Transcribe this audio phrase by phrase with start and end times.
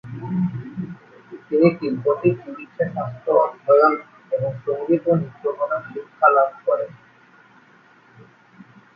[1.47, 3.93] তিনি তিব্বতী চিকিৎসাশাস্ত্র অধ্যয়ন
[4.31, 6.91] এবং সঙ্গীত ও নৃত্যকলার শিক্ষালাভক করেন।